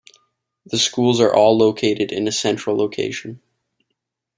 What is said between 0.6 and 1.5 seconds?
The schools are